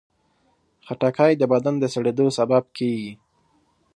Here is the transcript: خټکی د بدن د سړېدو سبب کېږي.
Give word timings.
خټکی 0.85 1.31
د 1.37 1.43
بدن 1.51 1.75
د 1.79 1.85
سړېدو 1.93 2.25
سبب 2.37 2.63
کېږي. 2.77 3.11